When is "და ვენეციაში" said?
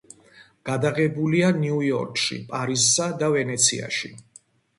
3.21-4.13